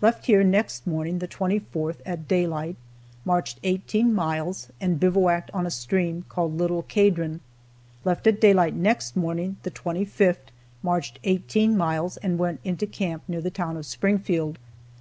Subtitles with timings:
[0.00, 2.74] Left here next morning (the 24th) at daylight,
[3.24, 7.38] marched 18 miles, and bivouacked on a stream called Little Cadron.
[8.04, 10.50] Left at daylight next morning (the 25th),
[10.82, 14.58] marched 18 miles, and went into camp near the town of Springfield.